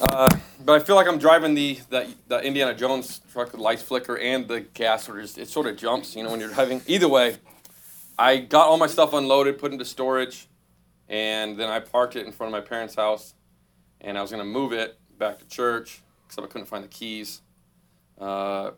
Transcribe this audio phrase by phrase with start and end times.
[0.00, 0.28] Uh,
[0.64, 4.16] but I feel like I'm driving the, the the Indiana Jones truck The lights flicker
[4.16, 6.82] and the gas just, it sort of jumps, you know, when you're driving.
[6.86, 7.36] Either way,
[8.18, 10.46] I got all my stuff unloaded, put into storage,
[11.08, 13.34] and then I parked it in front of my parents' house,
[14.00, 17.40] and I was gonna move it back to church except I couldn't find the keys.
[18.20, 18.72] Uh,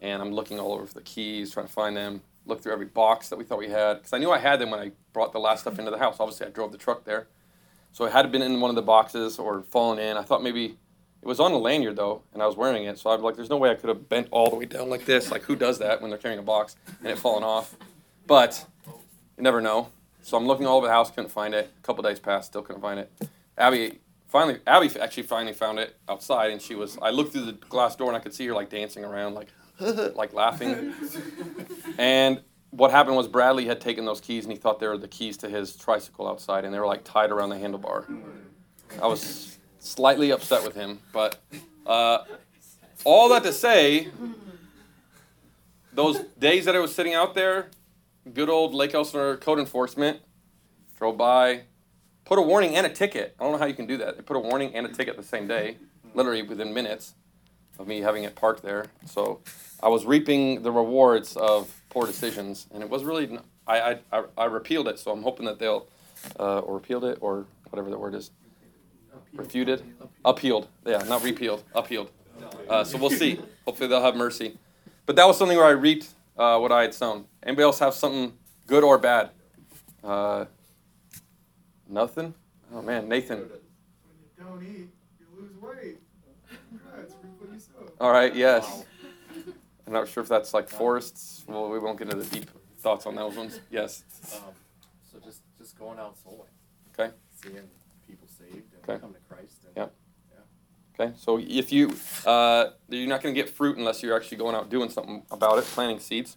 [0.00, 2.22] and I'm looking all over for the keys, trying to find them.
[2.46, 4.70] Look through every box that we thought we had because I knew I had them
[4.70, 6.16] when I brought the last stuff into the house.
[6.18, 7.28] Obviously, I drove the truck there.
[7.92, 10.16] So it had been in one of the boxes or fallen in.
[10.16, 10.76] I thought maybe
[11.22, 12.98] it was on a lanyard though, and I was wearing it.
[12.98, 15.04] So I'm like, there's no way I could have bent all the way down like
[15.04, 15.30] this.
[15.30, 17.74] Like who does that when they're carrying a box and it fallen off?
[18.26, 18.64] But
[19.36, 19.88] you never know.
[20.22, 21.72] So I'm looking all over the house, couldn't find it.
[21.78, 23.10] A couple days passed, still couldn't find it.
[23.56, 23.98] Abby
[24.28, 26.98] finally, Abby actually finally found it outside, and she was.
[27.02, 29.48] I looked through the glass door and I could see her like dancing around, like
[29.80, 30.94] like laughing.
[31.98, 35.08] And what happened was Bradley had taken those keys and he thought they were the
[35.08, 38.04] keys to his tricycle outside and they were like tied around the handlebar.
[39.00, 41.40] I was slightly upset with him, but
[41.86, 42.24] uh,
[43.04, 44.08] all that to say,
[45.92, 47.68] those days that I was sitting out there,
[48.34, 50.20] good old Lake Elsinore code enforcement
[50.98, 51.62] drove by,
[52.24, 53.34] put a warning and a ticket.
[53.38, 54.16] I don't know how you can do that.
[54.16, 55.76] They put a warning and a ticket the same day,
[56.14, 57.14] literally within minutes
[57.78, 58.86] of me having it parked there.
[59.06, 59.40] So
[59.82, 64.44] I was reaping the rewards of poor decisions, and it was really I I, I,
[64.46, 64.98] repealed it.
[64.98, 65.86] So I'm hoping that they'll
[66.38, 68.30] uh, or repealed it or whatever the word is,
[69.32, 69.82] refuted,
[70.24, 70.68] appealed.
[70.86, 72.10] Yeah, not repealed, appealed.
[72.68, 73.40] Uh, so we'll see.
[73.64, 74.56] Hopefully they'll have mercy.
[75.06, 77.24] But that was something where I reaped uh, what I had sown.
[77.42, 78.32] Anybody else have something
[78.66, 79.30] good or bad?
[80.04, 80.44] Uh,
[81.88, 82.34] nothing.
[82.72, 83.40] Oh man, Nathan.
[83.40, 84.88] When you don't eat,
[85.18, 85.98] you lose weight.
[86.68, 87.92] Congrats, reap what you sow.
[88.00, 88.34] All right.
[88.34, 88.84] Yes.
[89.88, 91.44] I'm not sure if that's like forests.
[91.48, 92.50] Well, we won't get into the deep
[92.80, 93.58] thoughts on those ones.
[93.70, 94.04] Yes.
[94.34, 94.52] Um,
[95.10, 96.40] so just just going out sowing.
[96.92, 97.10] Okay.
[97.42, 97.54] Seeing
[98.06, 99.00] people saved and Okay.
[99.00, 99.54] come to Christ.
[99.64, 99.94] And, Yep.
[101.00, 101.12] Okay.
[101.16, 101.90] So if you
[102.26, 105.56] uh, you're not going to get fruit unless you're actually going out doing something about
[105.58, 106.36] it, planting seeds.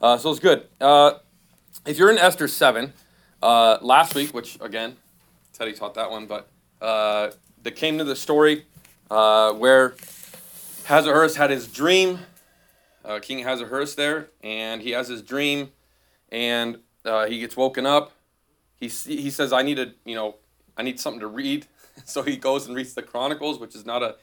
[0.00, 0.66] Uh, so it's good.
[0.80, 1.12] Uh,
[1.86, 2.92] if you're in Esther seven,
[3.40, 4.96] uh, last week, which again,
[5.52, 6.48] Teddy taught that one, but
[6.82, 7.30] uh,
[7.62, 8.64] they came to the story
[9.12, 9.94] uh, where
[10.86, 12.18] Ahasuerus had his dream.
[13.04, 15.70] Uh, King hearse there, and he has his dream,
[16.30, 18.12] and uh, he gets woken up.
[18.76, 20.36] He he says, "I need a you know
[20.76, 21.66] I need something to read."
[22.04, 24.16] so he goes and reads the Chronicles, which is not a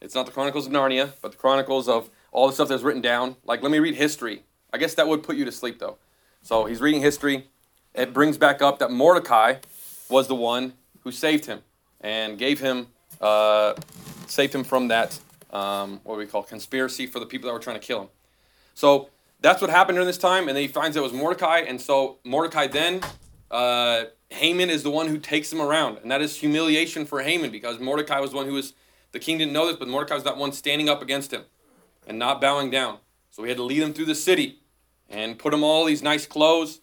[0.00, 3.02] it's not the Chronicles of Narnia, but the Chronicles of all the stuff that's written
[3.02, 3.36] down.
[3.44, 4.42] Like, let me read history.
[4.72, 5.98] I guess that would put you to sleep though.
[6.42, 7.48] So he's reading history.
[7.94, 9.56] It brings back up that Mordecai
[10.10, 11.60] was the one who saved him
[12.00, 12.88] and gave him
[13.20, 13.74] uh,
[14.26, 15.18] saved him from that
[15.52, 18.08] um, what we call conspiracy for the people that were trying to kill him.
[18.74, 19.08] So
[19.40, 21.80] that's what happened during this time, and then he finds out it was Mordecai, and
[21.80, 23.00] so Mordecai then
[23.50, 27.50] uh, Haman is the one who takes him around, and that is humiliation for Haman
[27.50, 28.74] because Mordecai was the one who was
[29.12, 31.42] the king didn't know this, but Mordecai was that one standing up against him
[32.06, 32.98] and not bowing down.
[33.30, 34.60] So he had to lead him through the city
[35.08, 36.80] and put him all these nice clothes,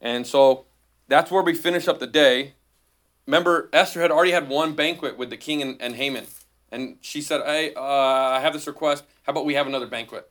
[0.00, 0.66] and so
[1.08, 2.54] that's where we finish up the day.
[3.26, 6.26] Remember, Esther had already had one banquet with the king and, and Haman,
[6.72, 9.04] and she said, "Hey, uh, I have this request.
[9.22, 10.28] How about we have another banquet?"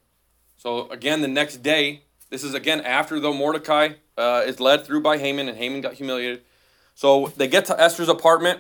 [0.60, 5.02] So again, the next day, this is again after though Mordecai uh, is led through
[5.02, 6.42] by Haman, and Haman got humiliated.
[6.96, 8.60] So they get to Esther's apartment.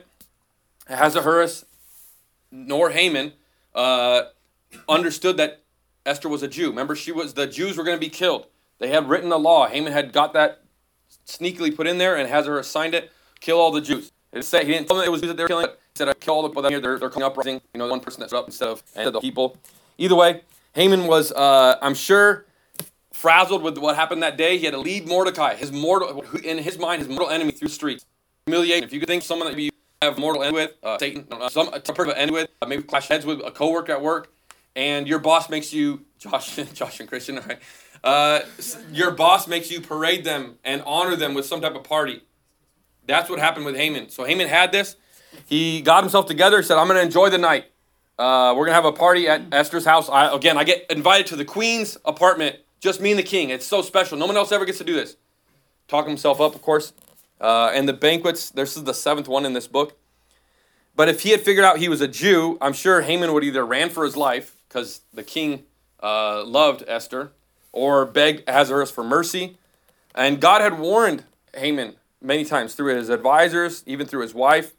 [0.87, 1.65] Ahasuerus
[2.51, 3.33] nor Haman
[3.75, 4.23] uh,
[4.87, 5.61] understood that
[6.05, 6.69] Esther was a Jew.
[6.69, 8.47] Remember, she was the Jews were going to be killed.
[8.79, 9.67] They had written a law.
[9.67, 10.63] Haman had got that
[11.27, 13.11] sneakily put in there, and Ahasuerus signed it.
[13.41, 14.13] Kill all the Jews.
[14.31, 15.67] It said he didn't tell them it was Jews that they were killing.
[15.67, 16.79] He said, "I kill all the people here.
[16.79, 17.59] They're they're coming uprising.
[17.73, 19.57] You know, one person that's up instead of instead of the people."
[19.97, 20.41] Either way,
[20.73, 22.45] Haman was, uh, I'm sure,
[23.11, 24.57] frazzled with what happened that day.
[24.57, 27.73] He had to lead Mordecai, his mortal, in his mind, his mortal enemy, through the
[27.73, 28.05] streets.
[28.45, 28.83] Humiliation.
[28.83, 29.71] If you could think someone that you
[30.01, 33.07] have mortal end with, uh, Satan, uh, some person to end with, uh, maybe clash
[33.07, 34.31] heads with a coworker at work,
[34.75, 37.59] and your boss makes you, Josh, Josh and Christian, all right,
[38.03, 38.39] uh,
[38.93, 42.23] your boss makes you parade them and honor them with some type of party.
[43.05, 44.09] That's what happened with Haman.
[44.09, 44.95] So Haman had this.
[45.45, 46.57] He got himself together.
[46.57, 47.65] He said, "I'm going to enjoy the night.
[48.19, 50.09] Uh, we're gonna have a party at Esther's house.
[50.09, 53.49] I, again, I get invited to the queen's apartment, just me and the king.
[53.49, 54.17] It's so special.
[54.17, 55.15] No one else ever gets to do this.
[55.87, 56.91] Talk himself up, of course.
[57.39, 58.49] Uh, and the banquets.
[58.49, 59.97] This is the seventh one in this book.
[60.97, 63.65] But if he had figured out he was a Jew, I'm sure Haman would either
[63.65, 65.63] ran for his life because the king
[66.03, 67.31] uh, loved Esther,
[67.71, 69.57] or begged Ahasuerus for mercy.
[70.13, 71.23] And God had warned
[71.55, 74.73] Haman many times through his advisors, even through his wife,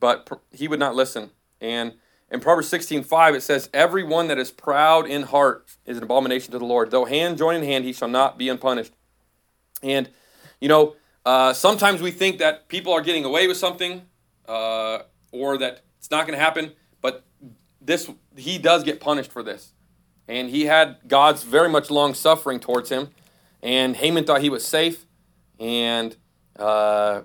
[0.00, 1.30] but pr- he would not listen.
[1.60, 1.92] And
[2.30, 6.58] in Proverbs 16:5 it says, "Everyone that is proud in heart is an abomination to
[6.58, 6.90] the Lord.
[6.90, 8.92] Though hand join in hand, he shall not be unpunished."
[9.82, 10.08] And
[10.60, 14.02] you know, uh, sometimes we think that people are getting away with something,
[14.48, 15.00] uh,
[15.32, 16.72] or that it's not going to happen.
[17.00, 17.24] But
[17.80, 19.72] this he does get punished for this,
[20.26, 23.10] and he had God's very much long suffering towards him,
[23.62, 25.06] and Haman thought he was safe,
[25.60, 26.16] and
[26.58, 27.22] uh,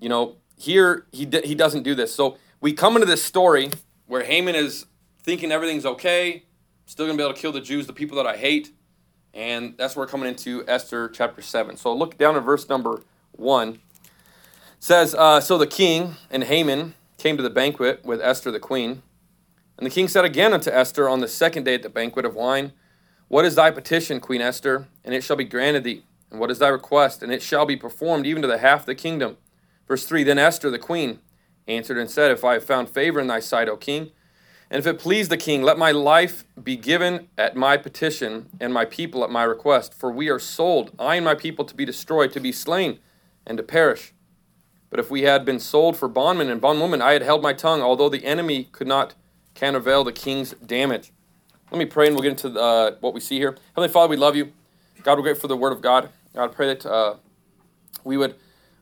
[0.00, 2.12] you know here he di- he doesn't do this.
[2.12, 3.70] So we come into this story
[4.10, 4.86] where Haman is
[5.22, 6.42] thinking everything's okay,
[6.84, 8.72] still gonna be able to kill the Jews, the people that I hate,
[9.32, 11.76] and that's where we're coming into Esther chapter seven.
[11.76, 13.68] So look down at verse number one.
[13.68, 13.80] It
[14.80, 19.02] says uh, so the king and Haman came to the banquet with Esther the queen.
[19.78, 22.34] And the king said again unto Esther on the second day at the banquet of
[22.34, 22.72] wine,
[23.28, 24.88] What is thy petition, Queen Esther?
[25.04, 26.02] And it shall be granted thee.
[26.32, 27.22] And what is thy request?
[27.22, 29.36] And it shall be performed even to the half the kingdom.
[29.86, 31.20] Verse 3 Then Esther the queen
[31.70, 34.10] answered and said, If I have found favor in thy sight, O king,
[34.70, 38.72] and if it please the king, let my life be given at my petition, and
[38.72, 39.92] my people at my request.
[39.94, 43.00] For we are sold, I and my people, to be destroyed, to be slain,
[43.46, 44.12] and to perish.
[44.88, 47.82] But if we had been sold for bondmen and bondwomen, I had held my tongue,
[47.82, 49.14] although the enemy could not
[49.54, 51.12] countervail the king's damage.
[51.70, 53.56] Let me pray and we'll get into uh, what we see here.
[53.74, 54.52] Heavenly Father, we love you.
[55.02, 56.10] God, we're grateful for the word of God.
[56.34, 57.14] God, I pray that uh,
[58.02, 58.34] we would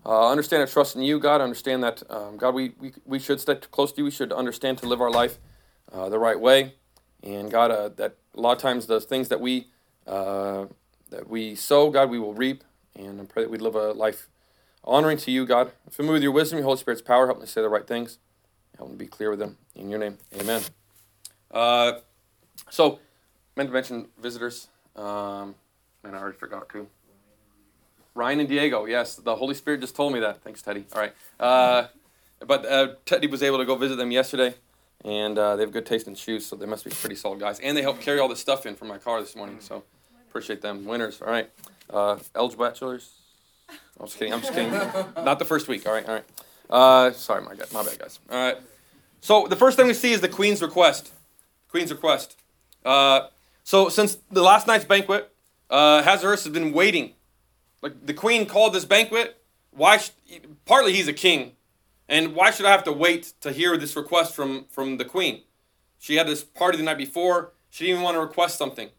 [0.08, 1.42] uh, understand and trust in you, God.
[1.42, 4.04] Understand that, um, God, we, we, we should stay close to you.
[4.04, 5.38] We should understand to live our life
[5.92, 6.72] uh, the right way.
[7.22, 9.66] And God, uh, that a lot of times the things that we
[10.06, 10.64] uh,
[11.10, 12.64] that we sow, God, we will reap.
[12.96, 14.28] And I pray that we live a life
[14.82, 15.72] honoring to you, God.
[15.90, 17.26] Fill me with your wisdom, your Holy Spirit's power.
[17.26, 18.16] Help me say the right things.
[18.78, 19.58] Help me be clear with them.
[19.74, 20.62] In your name, amen.
[21.50, 21.92] Uh,
[22.70, 22.98] so,
[23.56, 24.68] meant to mention visitors.
[24.96, 25.54] Um,
[26.02, 26.86] and I already forgot to.
[28.18, 30.42] Ryan and Diego, yes, the Holy Spirit just told me that.
[30.42, 30.84] Thanks, Teddy.
[30.92, 31.12] All right.
[31.38, 31.86] Uh,
[32.44, 34.56] but uh, Teddy was able to go visit them yesterday,
[35.04, 37.60] and uh, they have good taste in shoes, so they must be pretty solid guys.
[37.60, 39.84] And they helped carry all the stuff in from my car this morning, so
[40.28, 40.84] appreciate them.
[40.84, 41.48] Winners, all right.
[41.88, 43.12] Uh, Elge Bachelors.
[44.00, 44.34] I'm just kidding.
[44.34, 44.72] I'm just kidding.
[45.24, 45.86] Not the first week.
[45.86, 46.06] All right.
[46.08, 46.24] All right.
[46.68, 48.18] Uh, sorry, my, my bad, guys.
[48.30, 48.56] All right.
[49.20, 51.12] So the first thing we see is the queen's request.
[51.70, 52.36] Queen's request.
[52.84, 53.28] Uh,
[53.62, 55.32] so since the last night's banquet,
[55.70, 57.14] uh, Ahasuerus has been waiting.
[57.82, 59.42] Like the queen called this banquet.
[59.70, 59.98] Why?
[59.98, 60.10] Sh-
[60.64, 61.52] partly he's a king,
[62.08, 65.42] and why should I have to wait to hear this request from from the queen?
[65.98, 67.52] She had this party the night before.
[67.70, 68.90] She didn't even want to request something.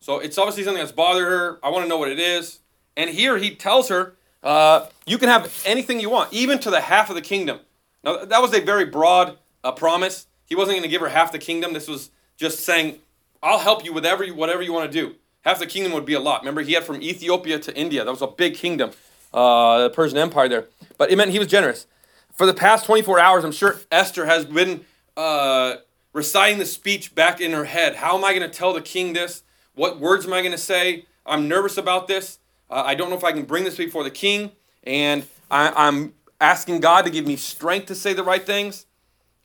[0.00, 1.58] So it's obviously something that's bothered her.
[1.62, 2.60] I want to know what it is.
[2.96, 6.80] And here he tells her, uh, you can have anything you want, even to the
[6.80, 7.60] half of the kingdom.
[8.02, 10.26] Now, that was a very broad uh, promise.
[10.46, 11.72] He wasn't going to give her half the kingdom.
[11.72, 12.98] This was just saying,
[13.42, 15.16] I'll help you with every, whatever you want to do.
[15.44, 16.40] Half the kingdom would be a lot.
[16.40, 18.04] Remember, he had from Ethiopia to India.
[18.04, 18.92] That was a big kingdom,
[19.32, 20.66] uh, the Persian Empire there.
[20.96, 21.86] But it meant he was generous.
[22.32, 24.84] For the past 24 hours, I'm sure Esther has been
[25.16, 25.76] uh,
[26.14, 27.96] reciting the speech back in her head.
[27.96, 29.42] How am I going to tell the king this?
[29.74, 31.04] What words am I going to say?
[31.26, 32.38] I'm nervous about this.
[32.70, 34.50] Uh, I don't know if I can bring this before the king.
[34.84, 38.86] And I, I'm asking God to give me strength to say the right things.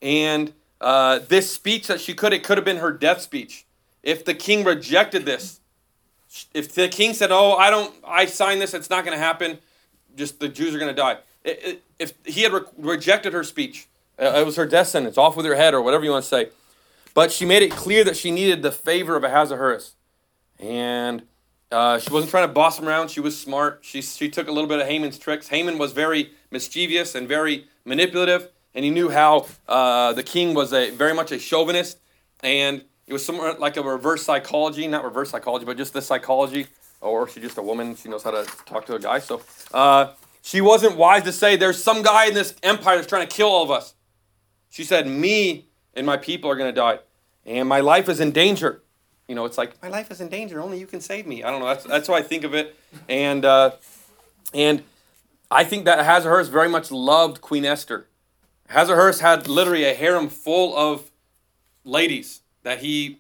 [0.02, 3.66] And uh, this speech that she could, it could have been her death speech.
[4.02, 5.59] If the king rejected this,
[6.54, 9.60] if the king said, "Oh, I don't, I sign this, it's not going to happen,"
[10.16, 11.18] just the Jews are going to die.
[11.44, 13.88] It, it, if he had re- rejected her speech,
[14.20, 16.30] uh, it was her death sentence, off with her head, or whatever you want to
[16.30, 16.50] say.
[17.14, 19.96] But she made it clear that she needed the favor of Ahasuerus,
[20.60, 21.24] and
[21.72, 23.10] uh, she wasn't trying to boss him around.
[23.10, 23.80] She was smart.
[23.82, 25.48] She she took a little bit of Haman's tricks.
[25.48, 30.74] Haman was very mischievous and very manipulative, and he knew how uh, the king was
[30.74, 31.98] a very much a chauvinist,
[32.42, 36.68] and it was somewhat like a reverse psychology, not reverse psychology, but just the psychology.
[37.02, 37.96] Or she's just a woman.
[37.96, 39.18] She knows how to talk to a guy.
[39.18, 39.42] So
[39.74, 40.14] uh,
[40.44, 43.48] she wasn't wise to say, "There's some guy in this empire that's trying to kill
[43.48, 43.96] all of us."
[44.70, 47.00] She said, "Me and my people are going to die,
[47.46, 48.84] and my life is in danger."
[49.28, 50.62] You know, it's like my life is in danger.
[50.62, 51.42] Only you can save me.
[51.44, 51.68] I don't know.
[51.68, 52.76] That's that's how I think of it,
[53.08, 53.72] and uh,
[54.54, 54.84] and
[55.50, 58.08] I think that Ahasuerus very much loved Queen Esther.
[58.70, 61.10] Ahasuerus had literally a harem full of
[61.84, 63.20] ladies that he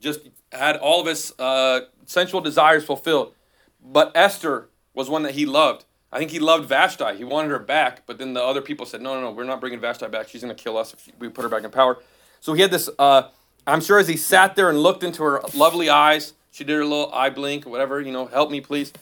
[0.00, 0.20] just
[0.52, 3.34] had all of his uh, sensual desires fulfilled.
[3.82, 5.84] But Esther was one that he loved.
[6.10, 7.16] I think he loved Vashti.
[7.16, 9.60] He wanted her back, but then the other people said, no, no, no, we're not
[9.60, 10.28] bringing Vashti back.
[10.28, 11.98] She's going to kill us if we put her back in power.
[12.40, 13.28] So he had this, uh,
[13.66, 16.84] I'm sure as he sat there and looked into her lovely eyes, she did her
[16.84, 18.92] little eye blink or whatever, you know, help me, please.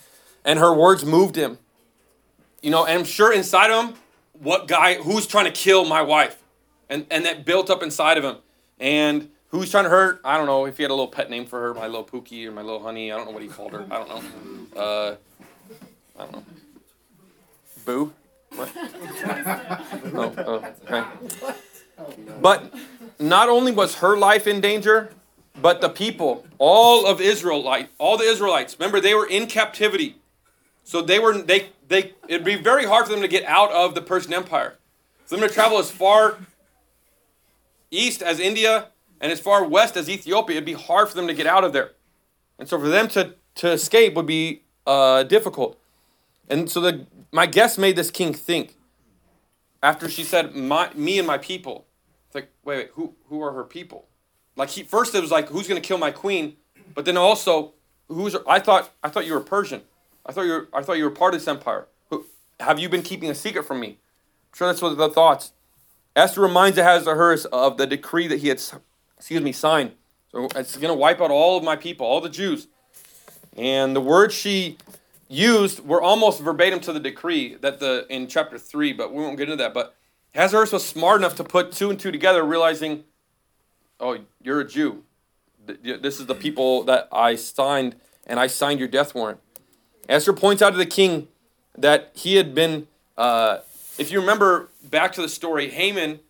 [0.45, 1.59] And her words moved him.
[2.61, 3.95] You know, and I'm sure inside of him,
[4.33, 6.43] what guy, who's trying to kill my wife?
[6.91, 8.37] And, and that built up inside of him.
[8.79, 10.21] And who's trying to hurt?
[10.25, 12.47] I don't know if he had a little pet name for her, my little Pookie
[12.47, 13.13] or my little honey.
[13.13, 13.87] I don't know what he called her.
[13.91, 14.81] I don't know.
[14.81, 15.17] Uh,
[16.19, 16.45] I don't know.
[17.85, 18.13] Boo?
[18.55, 18.73] What?
[20.15, 21.05] oh, oh, okay.
[22.41, 22.75] But
[23.19, 25.11] not only was her life in danger,
[25.61, 28.77] but the people, all of Israelite, all the Israelites.
[28.79, 30.17] Remember, they were in captivity,
[30.85, 32.13] so they were they they.
[32.29, 34.77] It'd be very hard for them to get out of the Persian Empire.
[35.25, 36.39] For them to travel as far
[37.91, 38.89] east as India
[39.21, 41.73] and as far west as Ethiopia, it'd be hard for them to get out of
[41.73, 41.93] there.
[42.59, 45.79] And so for them to, to escape would be uh, difficult.
[46.49, 48.77] And so the, my guest made this king think
[49.83, 51.87] after she said, my, me and my people.
[52.27, 54.07] It's like, wait, wait, who, who are her people?
[54.57, 56.57] Like he first it was like, who's gonna kill my queen?
[56.95, 57.75] But then also,
[58.09, 59.83] who's I thought I thought you were Persian.
[60.25, 61.87] I thought you were I thought you were part of this empire.
[62.11, 62.27] Who,
[62.59, 63.89] have you been keeping a secret from me?
[63.89, 65.53] I'm sure that's what the thoughts.
[66.15, 68.63] Esther reminds Ahasuerus of the decree that he had,
[69.17, 69.93] excuse me, sign.
[70.33, 72.69] So it's going to wipe out all of my people, all the Jews.
[73.57, 74.77] And the words she
[75.29, 79.37] used were almost verbatim to the decree that the in chapter three, but we won't
[79.37, 79.75] get into that.
[79.75, 79.95] But
[80.35, 83.05] Ahasuerus was smart enough to put two and two together, realizing,
[83.99, 85.05] oh, you're a Jew.
[85.67, 87.97] This is the people that I signed,
[88.27, 89.41] and I signed your death warrant.
[90.09, 91.29] Esther points out to the king
[91.77, 92.87] that he had been.
[93.17, 93.59] Uh,
[93.99, 96.21] if you remember back to the story, Haman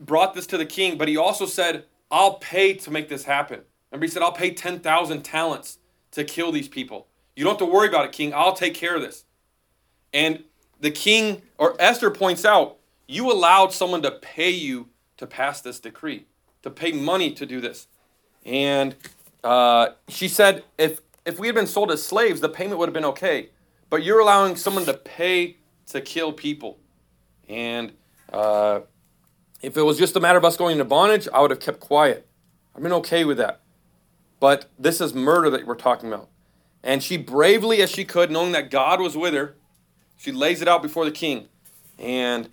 [0.00, 3.60] brought this to the king, but he also said, I'll pay to make this happen.
[3.90, 5.78] Remember, he said, I'll pay 10,000 talents
[6.12, 7.08] to kill these people.
[7.36, 8.32] You don't have to worry about it, king.
[8.34, 9.24] I'll take care of this.
[10.12, 10.44] And
[10.80, 15.80] the king, or Esther points out, you allowed someone to pay you to pass this
[15.80, 16.26] decree,
[16.62, 17.88] to pay money to do this.
[18.44, 18.94] And
[19.42, 22.94] uh, she said, if, if we had been sold as slaves, the payment would have
[22.94, 23.50] been okay.
[23.90, 25.56] But you're allowing someone to pay
[25.88, 26.78] to kill people.
[27.48, 27.92] And
[28.32, 28.80] uh,
[29.64, 31.80] if it was just a matter of us going into bondage, I would have kept
[31.80, 32.26] quiet.
[32.76, 33.60] I've been okay with that.
[34.40, 36.28] But this is murder that we're talking about.
[36.82, 39.56] And she bravely as she could, knowing that God was with her,
[40.16, 41.48] she lays it out before the king.
[41.98, 42.50] And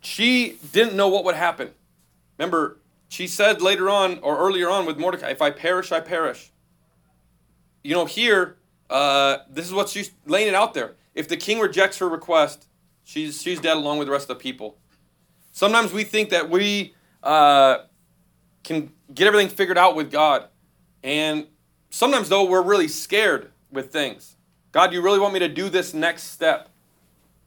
[0.00, 1.70] she didn't know what would happen.
[2.38, 6.50] Remember, she said later on, or earlier on with Mordecai, if I perish, I perish.
[7.84, 8.56] You know, here,
[8.88, 10.94] uh, this is what she's laying it out there.
[11.14, 12.66] If the king rejects her request,
[13.04, 14.78] she's, she's dead along with the rest of the people.
[15.52, 17.78] Sometimes we think that we uh,
[18.64, 20.48] can get everything figured out with God.
[21.04, 21.46] And
[21.90, 24.36] sometimes, though, we're really scared with things.
[24.72, 26.70] God, you really want me to do this next step?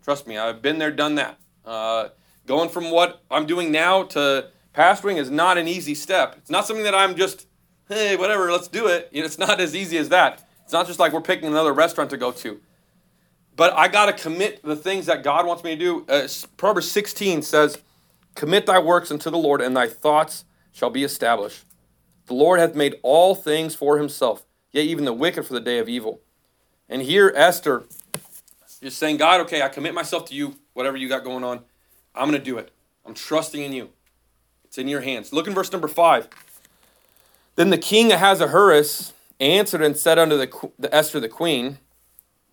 [0.04, 1.40] Trust me, I've been there, done that.
[1.66, 2.10] Uh,
[2.46, 6.36] going from what I'm doing now to pastoring is not an easy step.
[6.38, 7.48] It's not something that I'm just,
[7.90, 9.10] hey, whatever, let's do it.
[9.12, 10.48] You know, it's not as easy as that.
[10.64, 12.62] It's not just like we're picking another restaurant to go to.
[13.56, 16.06] But I got to commit the things that God wants me to do.
[16.08, 17.80] Uh, Proverbs 16 says,
[18.36, 21.64] Commit thy works unto the Lord, and thy thoughts shall be established.
[22.28, 25.80] The Lord hath made all things for himself, yea, even the wicked for the day
[25.80, 26.20] of evil.
[26.90, 27.84] And here, Esther
[28.82, 31.62] is saying, God, okay, I commit myself to you, whatever you got going on.
[32.14, 32.72] I'm going to do it.
[33.06, 33.90] I'm trusting in you.
[34.64, 35.32] It's in your hands.
[35.32, 36.28] Look in verse number five.
[37.56, 41.80] Then the king Ahasuerus answered and said unto the, the Esther the queen,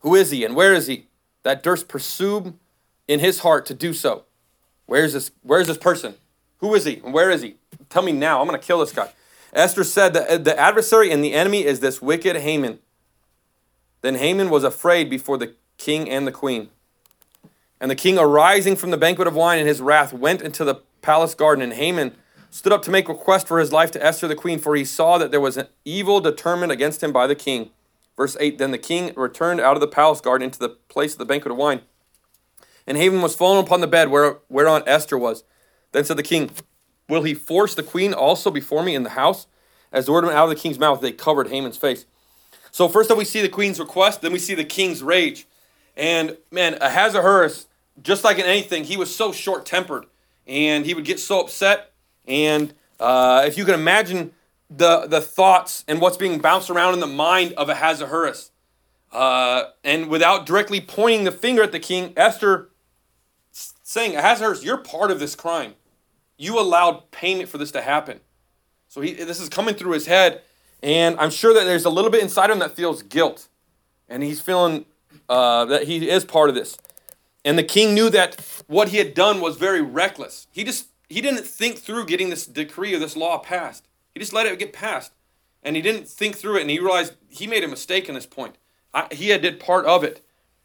[0.01, 1.07] Who is he and where is he
[1.43, 2.55] that durst pursue
[3.09, 4.25] in his heart to do so?
[4.87, 5.31] Where's this?
[5.43, 6.15] Where's this person?
[6.59, 6.97] Who is he?
[6.97, 7.57] Where is he?
[7.89, 8.41] Tell me now.
[8.41, 9.13] I'm going to kill this guy.
[9.53, 12.79] Esther said that the adversary and the enemy is this wicked Haman.
[14.01, 16.71] Then Haman was afraid before the king and the queen.
[17.81, 20.77] And the king, arising from the banquet of wine in his wrath, went into the
[21.03, 21.63] palace garden.
[21.63, 22.15] And Haman
[22.49, 25.19] stood up to make request for his life to Esther the queen, for he saw
[25.19, 27.71] that there was an evil determined against him by the king.
[28.17, 31.19] Verse 8 Then the king returned out of the palace garden into the place of
[31.19, 31.81] the banquet of wine.
[32.87, 35.45] And Haman was fallen upon the bed where, whereon Esther was.
[35.93, 36.51] Then said the king,
[37.09, 39.47] Will he force the queen also before me in the house?
[39.93, 42.07] As the word went out of the king's mouth, they covered Haman's face.
[42.71, 45.47] So first up, we see the queen's request, then we see the king's rage.
[45.95, 47.67] And man, Ahasuerus,
[48.03, 50.07] just like in anything, he was so short tempered
[50.47, 51.93] and he would get so upset.
[52.27, 54.33] And uh, if you can imagine
[54.71, 58.51] the, the thoughts and what's being bounced around in the mind of Ahasuerus,
[59.13, 62.71] uh, and without directly pointing the finger at the king, Esther
[63.93, 65.75] saying, Ahasuerus, you're part of this crime.
[66.39, 68.21] You allowed payment for this to happen.
[68.89, 70.43] So he, this is coming through his head,
[70.83, 73.49] and I'm sure that there's a little bit inside him that feels guilt,
[74.09, 74.87] and he's feeling
[75.29, 76.77] uh, that he is part of this.
[77.45, 80.47] And the king knew that what he had done was very reckless.
[80.51, 83.87] He just he didn't think through getting this decree or this law passed.
[84.15, 85.13] He just let it get passed,
[85.63, 88.27] and he didn't think through it, and he realized he made a mistake in this
[88.27, 88.57] point.
[88.95, 90.25] I, he had did part of it,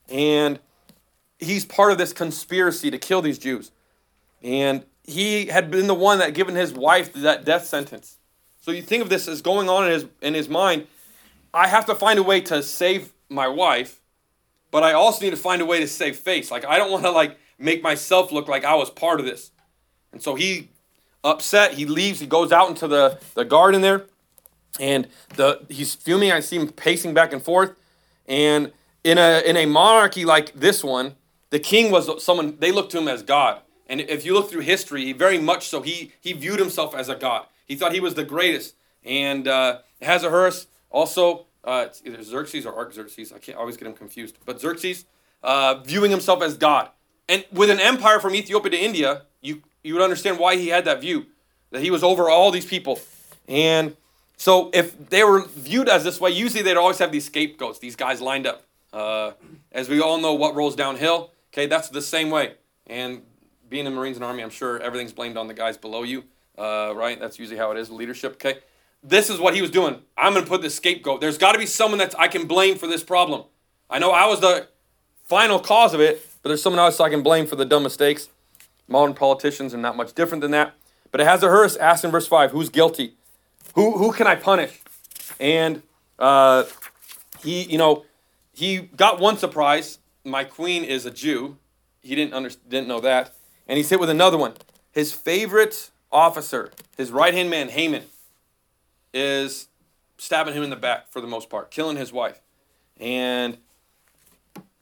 [0.09, 0.59] and
[1.39, 3.71] he's part of this conspiracy to kill these Jews.
[4.41, 8.17] And he had been the one that given his wife that death sentence.
[8.59, 10.87] So you think of this as going on in his in his mind.
[11.53, 14.01] I have to find a way to save my wife,
[14.69, 16.51] but I also need to find a way to save face.
[16.51, 19.51] Like I don't want to like make myself look like I was part of this.
[20.11, 20.69] And so he
[21.23, 24.05] upset, he leaves, he goes out into the, the garden there,
[24.79, 26.31] and the he's fuming.
[26.31, 27.75] I see him pacing back and forth.
[28.27, 28.71] And
[29.03, 31.15] in a in a monarchy like this one,
[31.49, 33.61] the king was someone they looked to him as God.
[33.87, 37.09] And if you look through history, he very much so, he, he viewed himself as
[37.09, 37.45] a god.
[37.65, 38.75] He thought he was the greatest.
[39.03, 43.93] And uh, Ahasuerus also, uh, it's either Xerxes or Artaxerxes, I can't always get him
[43.93, 45.05] confused, but Xerxes,
[45.43, 46.89] uh, viewing himself as God.
[47.29, 50.85] And with an empire from Ethiopia to India, you, you would understand why he had
[50.85, 51.27] that view,
[51.71, 52.99] that he was over all these people.
[53.47, 53.95] And
[54.37, 57.95] so if they were viewed as this way, usually they'd always have these scapegoats, these
[57.95, 58.63] guys lined up.
[58.93, 59.31] Uh,
[59.71, 62.53] as we all know, what rolls downhill, okay, that's the same way.
[62.85, 63.23] And
[63.67, 66.23] being in Marines and Army, I'm sure everything's blamed on the guys below you,
[66.57, 67.19] uh, right?
[67.19, 68.59] That's usually how it is, leadership, okay?
[69.03, 70.01] This is what he was doing.
[70.17, 71.19] I'm going to put this scapegoat.
[71.19, 73.43] There's got to be someone that I can blame for this problem.
[73.89, 74.67] I know I was the
[75.23, 78.29] final cause of it, but there's someone else I can blame for the dumb mistakes.
[78.87, 80.75] Modern politicians are not much different than that.
[81.11, 83.15] But Ahasuerus asked in verse 5, who's guilty?
[83.75, 84.81] Who, who can I punish?
[85.39, 85.81] And
[86.19, 86.65] uh,
[87.43, 88.05] he, you know,
[88.53, 89.99] he got one surprise.
[90.27, 91.57] My queen is a Jew.
[92.01, 93.33] He didn't under, didn't know that.
[93.67, 94.53] And he's hit with another one.
[94.91, 98.03] His favorite officer, his right hand man, Haman,
[99.13, 99.67] is
[100.17, 102.41] stabbing him in the back for the most part, killing his wife.
[102.99, 103.57] And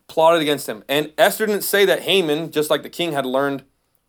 [0.08, 0.84] plotted against him.
[0.88, 3.64] And Esther didn't say that Haman, just like the king had learned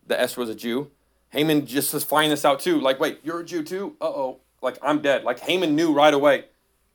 [0.06, 0.90] that Esther was a Jew,
[1.30, 2.80] Haman just was finding this out too.
[2.80, 3.96] Like, wait, you're a Jew too?
[4.00, 4.40] Uh oh.
[4.62, 5.24] Like, I'm dead.
[5.24, 6.44] Like, Haman knew right away,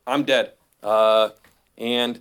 [0.06, 0.52] I'm dead.
[0.82, 1.30] Uh,
[1.78, 2.20] and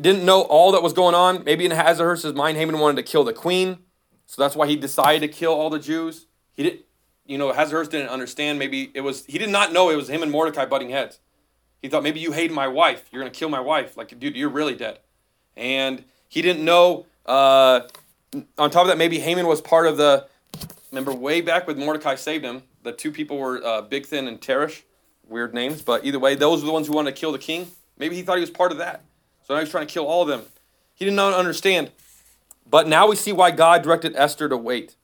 [0.00, 1.44] didn't know all that was going on.
[1.44, 3.78] Maybe in Ahasuerus' mind, Haman wanted to kill the queen.
[4.26, 6.26] So that's why he decided to kill all the Jews.
[6.54, 6.80] He didn't,
[7.26, 8.58] you know, Ahasuerus didn't understand.
[8.58, 11.20] Maybe it was, he did not know it was him and Mordecai butting heads.
[11.80, 13.08] He thought, maybe you hate my wife.
[13.12, 13.96] You're to kill my wife.
[13.96, 15.00] Like, dude, you're really dead.
[15.56, 17.82] And he didn't know, uh,
[18.58, 20.26] on top of that, maybe Haman was part of the,
[20.90, 24.82] remember way back with Mordecai saved him, the two people were uh, Bigthan and Teresh,
[25.28, 27.68] weird names, but either way, those were the ones who wanted to kill the king.
[27.98, 29.04] Maybe he thought he was part of that.
[29.46, 30.42] So now he's trying to kill all of them.
[30.94, 31.90] He did not understand.
[32.68, 34.96] But now we see why God directed Esther to wait.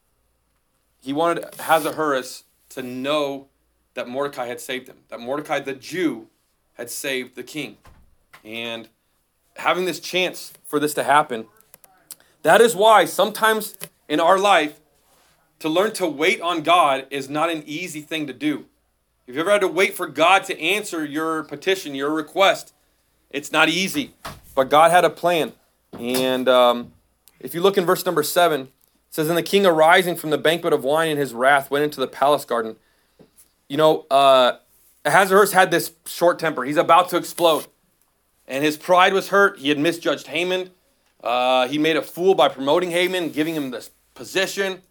[1.03, 3.49] He wanted Ahasuerus to know
[3.95, 6.29] that Mordecai had saved him, that Mordecai the Jew
[6.75, 7.77] had saved the king.
[8.45, 8.89] And
[9.57, 11.47] having this chance for this to happen,
[12.43, 13.77] that is why sometimes
[14.09, 14.81] in our life,
[15.61, 18.65] to learn to wait on God is not an easy thing to do.
[19.27, 22.73] If you ever had to wait for God to answer your petition, your request,
[23.31, 24.15] it's not easy.
[24.55, 25.53] But God had a plan.
[25.99, 26.93] And um,
[27.39, 28.69] if you look in verse number seven, it
[29.11, 32.01] says, And the king arising from the banquet of wine in his wrath went into
[32.01, 32.77] the palace garden.
[33.69, 34.59] You know, uh,
[35.05, 36.65] Ahasuerus had this short temper.
[36.65, 37.67] He's about to explode.
[38.47, 39.59] And his pride was hurt.
[39.59, 40.71] He had misjudged Haman.
[41.23, 44.83] Uh, he made a fool by promoting Haman, giving him this position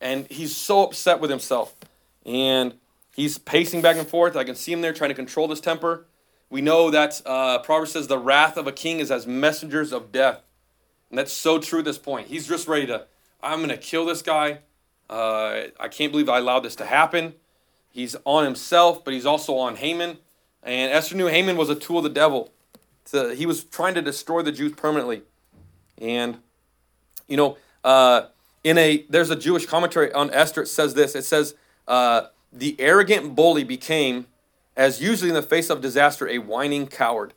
[0.00, 1.74] and he's so upset with himself.
[2.24, 2.74] And
[3.14, 4.36] he's pacing back and forth.
[4.36, 6.06] I can see him there trying to control his temper.
[6.50, 10.12] We know that uh, Proverbs says the wrath of a king is as messengers of
[10.12, 10.42] death.
[11.08, 12.26] And that's so true at this point.
[12.28, 13.06] He's just ready to,
[13.42, 14.58] I'm going to kill this guy.
[15.08, 17.34] Uh, I can't believe I allowed this to happen.
[17.90, 20.18] He's on himself, but he's also on Haman.
[20.62, 22.52] And Esther knew Haman was a tool of the devil.
[23.04, 25.22] So he was trying to destroy the Jews permanently.
[25.98, 26.38] And,
[27.26, 28.26] you know, uh,
[28.62, 30.62] in a there's a Jewish commentary on Esther.
[30.62, 31.14] It says this.
[31.14, 31.54] It says
[31.88, 34.26] uh, the arrogant bully became,
[34.80, 37.34] as usually in the face of disaster, a whining coward,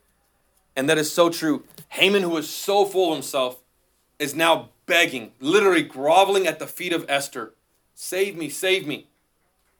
[0.78, 1.66] and that is so true.
[1.90, 3.62] Haman, who was so full of himself,
[4.18, 7.54] is now begging, literally groveling at the feet of Esther,
[7.94, 9.08] "Save me, save me."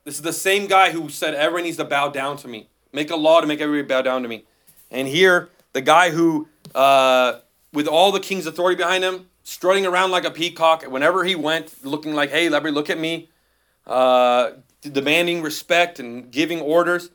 [0.04, 2.68] This is the same guy who said everyone needs to bow down to me.
[2.92, 4.44] Make a law to make everybody bow down to me.
[4.92, 7.40] And here, the guy who, uh,
[7.72, 11.86] with all the king's authority behind him, strutting around like a peacock whenever he went,
[11.86, 13.30] looking like, hey, everybody, look at me,
[13.88, 17.10] uh, demanding respect and giving orders.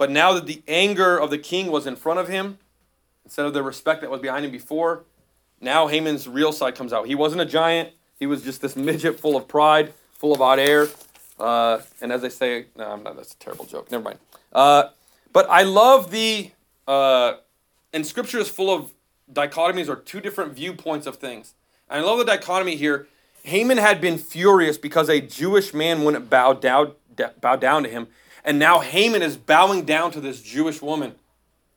[0.00, 2.56] But now that the anger of the king was in front of him,
[3.22, 5.04] instead of the respect that was behind him before,
[5.60, 7.06] now Haman's real side comes out.
[7.06, 10.58] He wasn't a giant, he was just this midget full of pride, full of hot
[10.58, 10.88] air.
[11.38, 13.90] Uh, and as I say, no, not, that's a terrible joke.
[13.90, 14.18] Never mind.
[14.54, 14.84] Uh,
[15.34, 16.50] but I love the,
[16.88, 17.34] uh,
[17.92, 18.92] and scripture is full of
[19.30, 21.52] dichotomies or two different viewpoints of things.
[21.90, 23.06] And I love the dichotomy here.
[23.42, 26.92] Haman had been furious because a Jewish man wouldn't bow down,
[27.42, 28.06] bow down to him.
[28.44, 31.14] And now Haman is bowing down to this Jewish woman.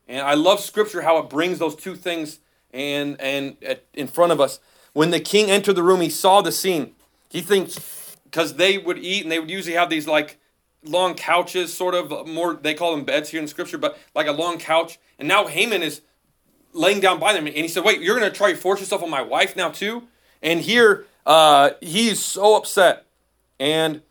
[0.07, 2.39] And I love scripture how it brings those two things
[2.71, 3.57] and, and
[3.93, 4.59] in front of us.
[4.93, 6.93] When the king entered the room, he saw the scene.
[7.29, 10.37] He thinks, because they would eat and they would usually have these like
[10.83, 14.31] long couches, sort of more, they call them beds here in scripture, but like a
[14.31, 14.99] long couch.
[15.17, 16.01] And now Haman is
[16.73, 17.47] laying down by them.
[17.47, 19.69] And he said, Wait, you're going to try to force yourself on my wife now,
[19.69, 20.03] too?
[20.41, 23.05] And here, uh, he's so upset.
[23.59, 24.01] And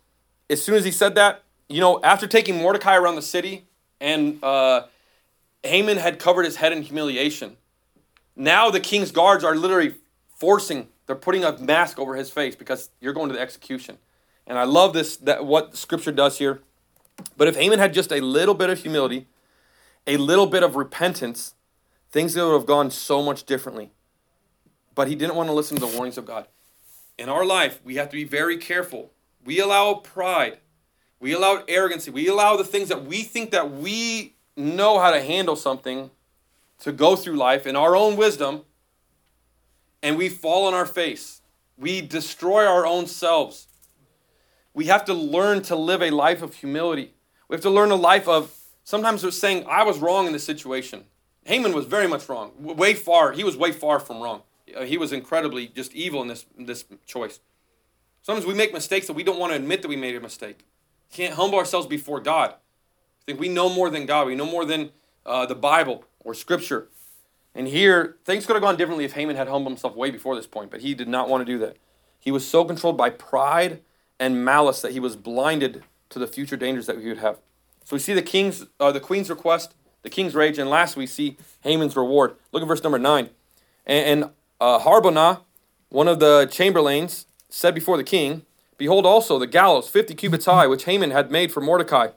[0.49, 1.42] as soon as he said that,
[1.73, 3.65] you know, after taking Mordecai around the city
[4.01, 4.87] and uh,
[5.63, 7.57] Haman had covered his head in humiliation,
[8.37, 9.95] now the king's guards are literally
[10.37, 13.99] forcing They're putting a mask over his face because you're going to the execution.
[14.47, 16.61] And I love this that what scripture does here.
[17.37, 19.27] But if Haman had just a little bit of humility,
[20.07, 21.55] a little bit of repentance,
[22.11, 23.91] things would have gone so much differently.
[24.95, 26.47] But he didn't want to listen to the warnings of God.
[27.19, 29.11] In our life, we have to be very careful.
[29.45, 30.59] We allow pride,
[31.23, 35.23] we allow arrogancy, we allow the things that we think that we know how to
[35.23, 36.11] handle something
[36.81, 38.63] to go through life in our own wisdom,
[40.03, 41.41] and we fall on our face.
[41.79, 43.69] We destroy our own selves.
[44.75, 47.15] We have to learn to live a life of humility.
[47.47, 51.05] We have to learn a life of sometimes saying, I was wrong in this situation.
[51.45, 52.51] Haman was very much wrong.
[52.59, 54.43] Way far, he was way far from wrong.
[54.77, 57.39] Uh, he was incredibly just evil in this, this choice.
[58.23, 60.67] Sometimes we make mistakes that we don't want to admit that we made a mistake.
[61.13, 62.51] Can't humble ourselves before God.
[62.51, 64.27] I think we know more than God.
[64.27, 64.91] We know more than
[65.25, 66.89] uh, the Bible or Scripture.
[67.55, 70.47] And here, things could have gone differently if Haman had humbled himself way before this
[70.47, 71.77] point, but he did not want to do that.
[72.19, 73.83] He was so controlled by pride
[74.19, 77.39] and malice that he was blinded to the future dangers that he would have.
[77.85, 81.07] So we see the king's, uh, the queen's request, the king's rage, and last we
[81.07, 82.37] see Haman's reward.
[82.53, 83.31] Look at verse number nine.
[83.85, 85.43] And, and uh, Harbonah,
[85.91, 88.47] one of the chamberlains, said before the king,
[88.83, 92.09] Behold also the gallows, fifty cubits high, which Haman had made for Mordecai,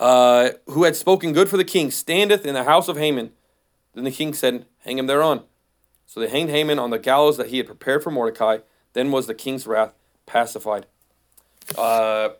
[0.00, 3.30] uh, who had spoken good for the king, standeth in the house of Haman.
[3.94, 5.44] Then the king said, Hang him thereon.
[6.06, 8.58] So they hanged Haman on the gallows that he had prepared for Mordecai.
[8.94, 9.92] Then was the king's wrath
[10.26, 10.86] pacified.
[11.76, 12.30] Uh,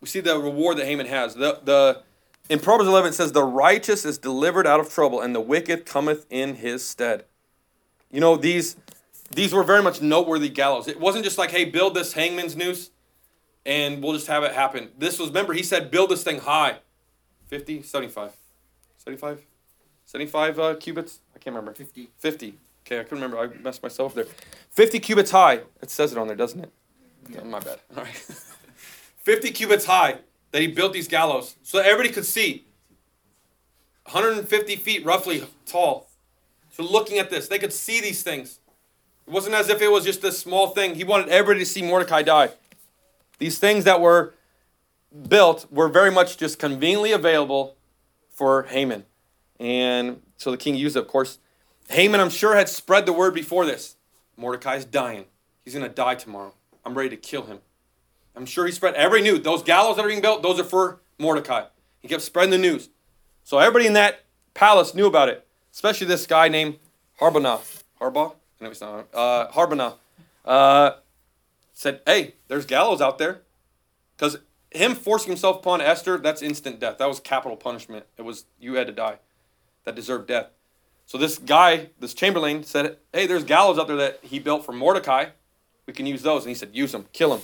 [0.00, 1.34] we see the reward that Haman has.
[1.34, 2.02] The, the,
[2.48, 5.84] in Proverbs 11 it says, The righteous is delivered out of trouble, and the wicked
[5.84, 7.26] cometh in his stead.
[8.10, 8.76] You know, these,
[9.34, 10.88] these were very much noteworthy gallows.
[10.88, 12.90] It wasn't just like, hey, build this hangman's noose
[13.66, 14.90] and we'll just have it happen.
[14.98, 16.78] This was, remember, he said, build this thing high.
[17.46, 18.32] 50, 75.
[18.98, 19.42] 75?
[20.06, 21.20] 75 uh, cubits?
[21.34, 21.74] I can't remember.
[21.74, 22.10] 50.
[22.18, 22.54] 50.
[22.86, 23.38] Okay, I couldn't remember.
[23.38, 24.26] I messed myself there.
[24.70, 25.60] 50 cubits high.
[25.80, 26.70] It says it on there, doesn't it?
[27.30, 27.40] Yeah.
[27.42, 27.80] Oh, my bad.
[27.96, 28.14] All right.
[28.14, 30.18] 50 cubits high
[30.52, 32.66] that he built these gallows so that everybody could see.
[34.04, 36.10] 150 feet roughly tall.
[36.72, 38.58] So looking at this, they could see these things.
[39.26, 40.94] It wasn't as if it was just a small thing.
[40.94, 42.50] He wanted everybody to see Mordecai die.
[43.38, 44.34] These things that were
[45.28, 47.76] built were very much just conveniently available
[48.30, 49.04] for Haman.
[49.58, 51.38] And so the king used it, of course.
[51.88, 53.96] Haman, I'm sure, had spread the word before this.
[54.36, 55.26] Mordecai's dying.
[55.64, 56.54] He's going to die tomorrow.
[56.84, 57.60] I'm ready to kill him.
[58.36, 59.42] I'm sure he spread every news.
[59.42, 61.64] Those gallows that are being built, those are for Mordecai.
[62.00, 62.90] He kept spreading the news.
[63.44, 66.76] So everybody in that palace knew about it, especially this guy named
[67.20, 67.60] Harbonah.
[68.00, 68.34] Harbaugh?
[68.64, 69.08] No, he's not.
[69.12, 69.94] Uh.
[70.46, 70.90] Uh,
[71.74, 73.42] said, hey, there's gallows out there.
[74.16, 74.38] Because
[74.70, 76.96] him forcing himself upon Esther, that's instant death.
[76.96, 78.06] That was capital punishment.
[78.16, 79.18] It was, you had to die.
[79.84, 80.46] That deserved death.
[81.04, 84.72] So this guy, this Chamberlain, said, hey, there's gallows out there that he built for
[84.72, 85.26] Mordecai.
[85.84, 86.44] We can use those.
[86.44, 87.42] And he said, use them, kill him.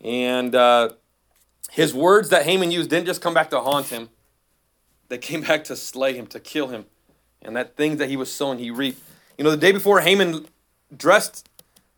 [0.00, 0.90] And uh,
[1.72, 4.10] his words that Haman used didn't just come back to haunt him,
[5.08, 6.84] they came back to slay him, to kill him.
[7.40, 9.02] And that thing that he was sowing, he reaped.
[9.36, 10.46] You know, the day before Haman
[10.96, 11.48] dressed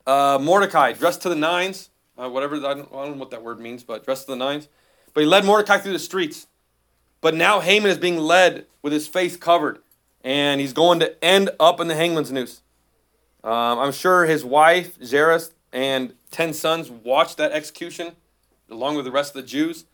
[0.07, 3.43] uh, Mordecai, dressed to the nines, uh, whatever, I don't, I don't know what that
[3.43, 4.69] word means, but dressed to the nines.
[5.13, 6.47] But he led Mordecai through the streets.
[7.21, 9.79] But now Haman is being led with his face covered,
[10.23, 12.63] and he's going to end up in the hangman's noose.
[13.43, 18.13] Um, I'm sure his wife, Zeresh, and 10 sons watched that execution
[18.71, 19.85] along with the rest of the Jews.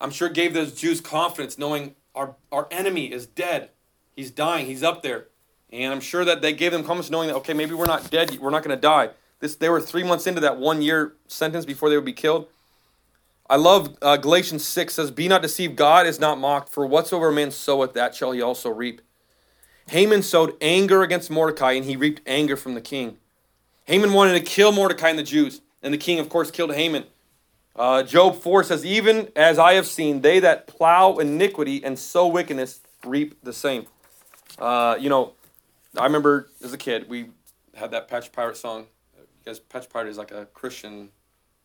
[0.00, 3.70] I'm sure gave those Jews confidence knowing our, our enemy is dead.
[4.14, 4.66] He's dying.
[4.66, 5.28] He's up there.
[5.72, 8.38] And I'm sure that they gave them confidence knowing that, okay, maybe we're not dead.
[8.38, 9.10] We're not going to die.
[9.40, 12.46] This, they were three months into that one year sentence before they would be killed.
[13.48, 17.32] I love uh, Galatians 6 says, Be not deceived, God is not mocked, for whatsoever
[17.32, 19.00] man soweth, that shall he also reap.
[19.88, 23.16] Haman sowed anger against Mordecai, and he reaped anger from the king.
[23.86, 27.04] Haman wanted to kill Mordecai and the Jews, and the king, of course, killed Haman.
[27.74, 32.28] Uh, Job 4 says, Even as I have seen, they that plow iniquity and sow
[32.28, 33.86] wickedness reap the same.
[34.58, 35.32] Uh, you know,
[35.96, 37.26] I remember as a kid, we
[37.74, 38.86] had that Patch Pirate song.
[39.42, 41.08] Because Patch Pirate is like a Christian,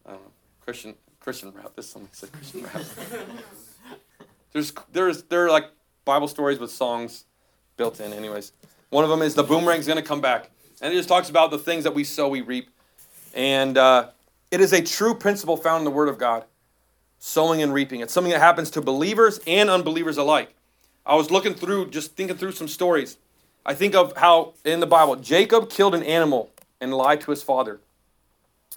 [0.05, 1.75] I don't know, Christian Christian rap.
[1.75, 2.81] This something said Christian rap.
[4.51, 5.65] there's there's there are like
[6.03, 7.25] Bible stories with songs
[7.75, 8.13] built in.
[8.13, 8.51] Anyways,
[8.89, 10.49] one of them is the boomerang's gonna come back,
[10.81, 12.69] and it just talks about the things that we sow, we reap,
[13.35, 14.09] and uh,
[14.49, 16.45] it is a true principle found in the Word of God.
[17.19, 18.01] Sowing and reaping.
[18.01, 20.53] It's something that happens to believers and unbelievers alike.
[21.03, 23.17] I was looking through, just thinking through some stories.
[23.67, 26.49] I think of how in the Bible Jacob killed an animal
[26.79, 27.81] and lied to his father.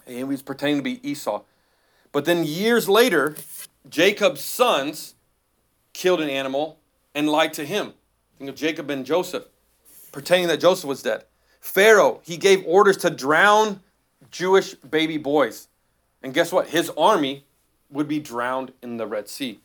[0.05, 1.43] And he was pretending to be Esau.
[2.11, 3.37] But then years later,
[3.89, 5.15] Jacob's sons
[5.93, 6.77] killed an animal
[7.15, 7.93] and lied to him.
[8.37, 9.45] Think of Jacob and Joseph,
[10.11, 11.23] pretending that Joseph was dead.
[11.61, 13.79] Pharaoh, he gave orders to drown
[14.29, 15.69] Jewish baby boys.
[16.21, 16.67] And guess what?
[16.67, 17.45] His army
[17.89, 19.59] would be drowned in the Red Sea.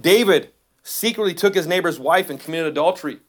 [0.00, 0.52] David
[0.84, 3.20] secretly took his neighbor's wife and committed adultery.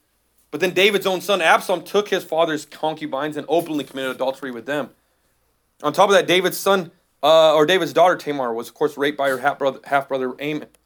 [0.52, 4.66] But then David's own son Absalom took his father's concubines and openly committed adultery with
[4.66, 4.90] them.
[5.82, 6.92] On top of that, David's son
[7.24, 10.36] uh, or David's daughter Tamar was, of course, raped by her half brother,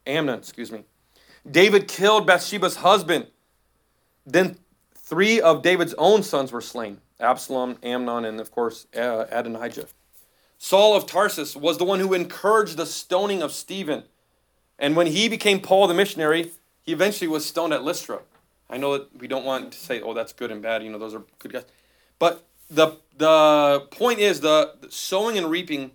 [0.05, 0.39] Amnon.
[0.39, 0.83] Excuse me.
[1.49, 3.27] David killed Bathsheba's husband.
[4.25, 4.57] Then
[4.95, 9.87] three of David's own sons were slain: Absalom, Amnon, and of course uh, Adonijah.
[10.57, 14.03] Saul of Tarsus was the one who encouraged the stoning of Stephen.
[14.79, 16.51] And when he became Paul the missionary,
[16.81, 18.21] he eventually was stoned at Lystra.
[18.69, 20.83] I know that we don't want to say, oh, that's good and bad.
[20.83, 21.65] You know, those are good guys.
[22.19, 25.91] But the the point is the, the sowing and reaping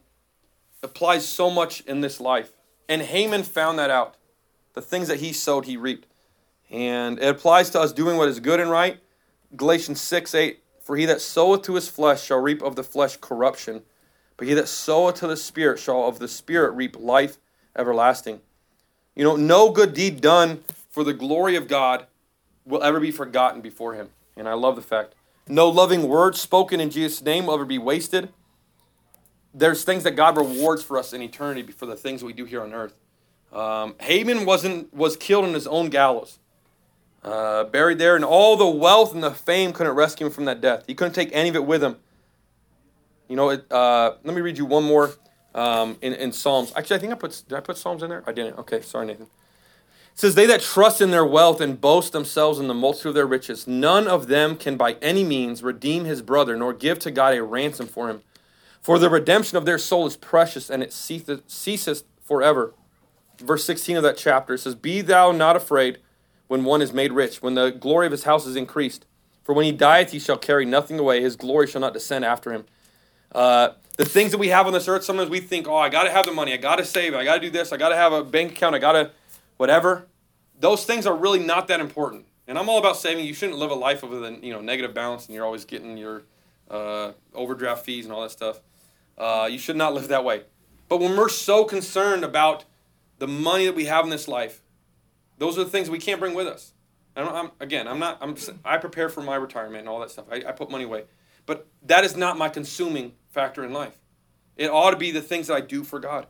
[0.82, 2.52] applies so much in this life.
[2.88, 4.16] And Haman found that out.
[4.74, 6.06] The things that he sowed, he reaped.
[6.70, 8.98] And it applies to us doing what is good and right.
[9.56, 13.16] Galatians 6 8 For he that soweth to his flesh shall reap of the flesh
[13.16, 13.82] corruption,
[14.36, 17.38] but he that soweth to the Spirit shall of the Spirit reap life
[17.76, 18.40] everlasting.
[19.16, 22.06] You know, no good deed done for the glory of God
[22.70, 24.10] will ever be forgotten before him.
[24.36, 25.14] And I love the fact.
[25.48, 28.30] No loving word spoken in Jesus' name will ever be wasted
[29.52, 32.62] there's things that God rewards for us in eternity for the things we do here
[32.62, 32.94] on earth.
[33.52, 36.38] Um, Haman wasn't was killed in his own gallows,
[37.24, 40.60] uh, buried there, and all the wealth and the fame couldn't rescue him from that
[40.60, 40.84] death.
[40.86, 41.96] He couldn't take any of it with him.
[43.28, 45.12] You know, it, uh, let me read you one more
[45.54, 46.72] um, in, in Psalms.
[46.76, 48.22] Actually, I think I put did I put Psalms in there?
[48.24, 48.58] I didn't.
[48.58, 49.26] Okay, sorry, Nathan.
[50.20, 53.26] Says, They that trust in their wealth and boast themselves in the multitude of their
[53.26, 57.32] riches, none of them can by any means redeem his brother, nor give to God
[57.32, 58.20] a ransom for him.
[58.82, 62.74] For the redemption of their soul is precious, and it ceaseth forever.
[63.38, 66.00] Verse 16 of that chapter says, Be thou not afraid
[66.48, 69.06] when one is made rich, when the glory of his house is increased.
[69.42, 71.22] For when he dieth, he shall carry nothing away.
[71.22, 72.66] His glory shall not descend after him.
[73.32, 76.02] Uh, the things that we have on this earth, sometimes we think, oh, I got
[76.02, 76.52] to have the money.
[76.52, 77.14] I got to save.
[77.14, 77.72] I got to do this.
[77.72, 78.74] I got to have a bank account.
[78.74, 79.12] I got to
[79.56, 80.06] whatever.
[80.60, 82.26] Those things are really not that important.
[82.46, 83.24] And I'm all about saving.
[83.24, 85.96] You shouldn't live a life of a you know negative balance and you're always getting
[85.96, 86.22] your
[86.70, 88.60] uh, overdraft fees and all that stuff.
[89.16, 90.42] Uh, you should not live that way.
[90.88, 92.64] But when we're so concerned about
[93.18, 94.62] the money that we have in this life,
[95.38, 96.72] those are the things we can't bring with us.
[97.16, 98.18] I'm, I'm, again, I'm not.
[98.20, 98.36] I'm.
[98.64, 100.26] I prepare for my retirement and all that stuff.
[100.30, 101.04] I, I put money away,
[101.46, 103.96] but that is not my consuming factor in life.
[104.56, 106.26] It ought to be the things that I do for God.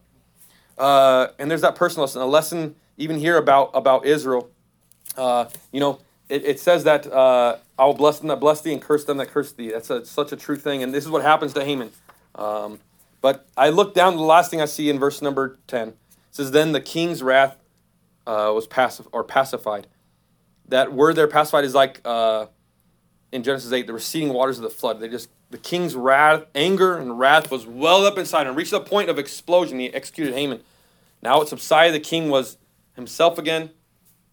[0.79, 2.23] Uh, and there's that personal lesson.
[2.23, 4.50] A lesson even here about about Israel.
[5.16, 8.72] Uh, you know, it, it says that uh, I will bless them that bless thee
[8.72, 9.70] and curse them that curse thee.
[9.70, 10.82] That's a, such a true thing.
[10.82, 11.90] And this is what happens to Haman.
[12.36, 12.78] Um,
[13.20, 15.96] but I look down, the last thing I see in verse number 10 it
[16.30, 17.56] says, Then the king's wrath
[18.26, 19.88] uh, was passive or pacified.
[20.68, 22.46] That word there, pacified, is like uh,
[23.32, 25.00] in Genesis 8, the receding waters of the flood.
[25.00, 28.80] They just, the king's wrath, anger and wrath was welled up inside and reached the
[28.80, 29.80] point of explosion.
[29.80, 30.60] He executed Haman.
[31.22, 31.94] Now it subsided.
[31.94, 32.56] The king was
[33.00, 33.70] himself again.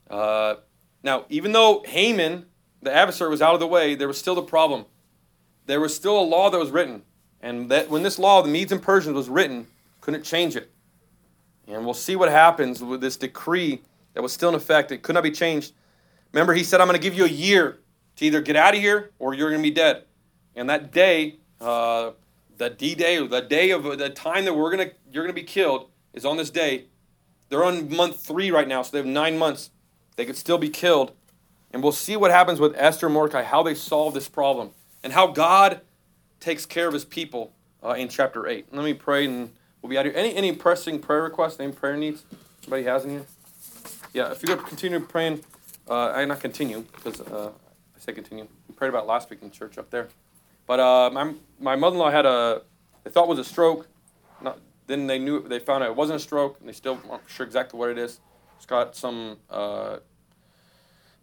[0.09, 0.55] Uh,
[1.03, 2.45] now, even though Haman,
[2.81, 4.85] the adversary, was out of the way, there was still the problem.
[5.65, 7.03] There was still a law that was written.
[7.41, 9.67] And that when this law of the Medes and Persians was written,
[10.01, 10.71] couldn't change it.
[11.67, 13.81] And we'll see what happens with this decree
[14.13, 14.91] that was still in effect.
[14.91, 15.73] It could not be changed.
[16.31, 17.79] Remember, he said, I'm going to give you a year
[18.15, 20.03] to either get out of here or you're going to be dead.
[20.55, 22.11] And that day, uh,
[22.57, 25.89] the D day, the day of the time that we're gonna you're gonna be killed
[26.13, 26.85] is on this day.
[27.49, 29.71] They're on month three right now, so they have nine months.
[30.15, 31.13] They could still be killed.
[31.71, 34.71] And we'll see what happens with Esther and Mordecai, how they solve this problem,
[35.03, 35.81] and how God
[36.39, 38.73] takes care of his people uh, in chapter 8.
[38.73, 40.19] Let me pray and we'll be out of here.
[40.19, 42.23] Any, any pressing prayer requests, any prayer needs
[42.61, 43.25] somebody has in here?
[44.13, 45.43] Yeah, if you could continue praying,
[45.89, 47.51] uh, I not continue because uh,
[47.95, 48.47] I say continue.
[48.67, 50.09] We prayed about last week in church up there.
[50.65, 52.61] But uh, my, my mother-in-law had a,
[53.03, 53.87] they thought was a stroke.
[54.41, 57.29] Not, then they knew, they found out it wasn't a stroke and they still aren't
[57.29, 58.19] sure exactly what it is.
[58.55, 59.97] It's got some uh,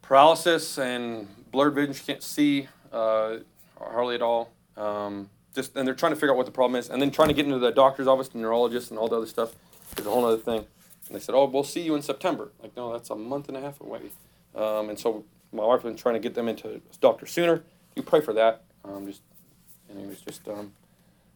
[0.03, 1.95] paralysis and blurred vision.
[1.95, 3.39] She can't see uh,
[3.79, 4.51] hardly at all.
[4.77, 7.29] Um, just and they're trying to figure out what the problem is, and then trying
[7.29, 9.53] to get into the doctor's office, the neurologist, and all the other stuff
[9.97, 10.67] is a whole other thing.
[11.07, 13.57] And they said, "Oh, we'll see you in September." Like, no, that's a month and
[13.57, 14.01] a half away.
[14.55, 17.63] Um, and so my wife has been trying to get them into a doctor sooner.
[17.95, 18.65] You pray for that.
[18.85, 19.23] Um, just
[19.91, 20.73] anyways, just um,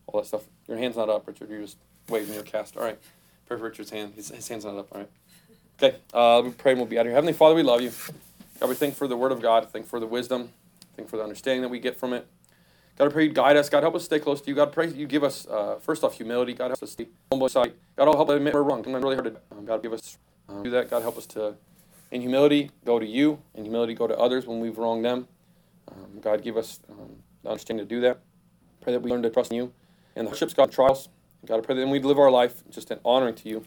[0.08, 0.42] all that stuff.
[0.66, 1.50] Your hand's not up, Richard.
[1.50, 1.76] You're just
[2.08, 2.76] waving your cast.
[2.76, 2.98] All right.
[3.46, 4.14] Pray for Richard's hand.
[4.14, 4.88] His, his hand's not up.
[4.92, 5.10] All right.
[5.80, 5.96] Okay.
[6.12, 7.14] Uh, we pray and we'll be out of here.
[7.14, 7.92] Heavenly Father, we love you.
[8.58, 9.70] God, we thank for the Word of God.
[9.70, 10.50] Thank for the wisdom.
[10.96, 12.26] Thank for the understanding that we get from it.
[12.96, 13.68] God, I pray you guide us.
[13.68, 14.56] God, help us stay close to you.
[14.56, 16.52] God, pray you give us, uh, first off, humility.
[16.54, 17.74] God, help us to humble sight.
[17.96, 18.82] God, help us admit we're wrong.
[18.82, 20.18] Sometimes really hard to, um, God, give us,
[20.48, 20.90] um, do that.
[20.90, 21.54] God, help us to,
[22.10, 23.38] in humility, go to you.
[23.54, 25.28] In humility, go to others when we've wronged them.
[25.92, 28.18] Um, God, give us um, the understanding to do that.
[28.80, 29.72] Pray that we learn to trust in you
[30.18, 31.08] and the hardships, got trials.
[31.46, 33.64] God, I pray that we'd live our life just in honoring to you.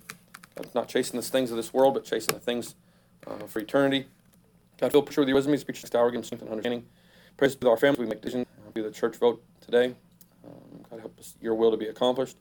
[0.55, 2.75] God, not chasing the things of this world, but chasing the things
[3.25, 4.07] uh, for eternity.
[4.77, 6.85] God, fill picture with your wisdom, speak to our give strength and understanding.
[7.37, 8.47] Praise with our families, we make decisions.
[8.73, 9.95] Be the church vote today.
[10.45, 12.37] Um, God, help us, your will to be accomplished.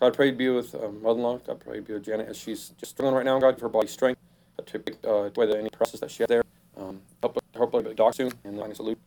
[0.00, 1.38] God, pray to be with um, mother-in-law.
[1.38, 3.38] God, pray to be with Janet as she's just struggling right now.
[3.38, 4.20] God, for her body strength
[4.58, 6.42] uh, to take uh, the, any process that she has there.
[6.76, 8.98] Um, help, help her be a soon and line salute.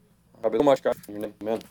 [0.41, 1.61] God, be so much, God, in your name, amen.